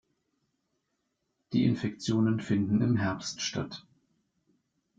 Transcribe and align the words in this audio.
Die 1.53 1.63
Infektionen 1.63 2.39
finden 2.39 2.81
im 2.81 2.97
Herbst 2.97 3.39
statt. 3.39 3.85